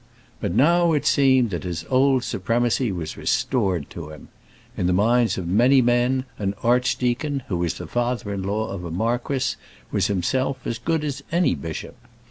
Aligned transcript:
But 0.39 0.53
now 0.55 0.93
it 0.93 1.05
seemed 1.05 1.51
that 1.51 1.63
his 1.63 1.85
old 1.87 2.23
supremacy 2.23 2.91
was 2.91 3.15
restored 3.17 3.87
to 3.91 4.09
him. 4.09 4.29
In 4.75 4.87
the 4.87 4.93
minds 4.93 5.37
of 5.37 5.47
many 5.47 5.79
men 5.79 6.25
an 6.39 6.55
archdeacon, 6.63 7.43
who 7.49 7.57
was 7.57 7.75
the 7.75 7.85
father 7.85 8.33
in 8.33 8.41
law 8.41 8.69
of 8.71 8.83
a 8.83 8.89
marquis, 8.89 9.57
was 9.91 10.07
himself 10.07 10.65
as 10.65 10.79
good 10.79 11.03
as 11.03 11.21
any 11.31 11.53
bishop. 11.53 11.95